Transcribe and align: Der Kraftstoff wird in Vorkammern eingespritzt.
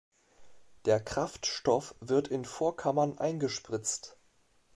Der 0.85 0.99
Kraftstoff 0.99 1.93
wird 1.99 2.27
in 2.27 2.43
Vorkammern 2.43 3.19
eingespritzt. 3.19 4.17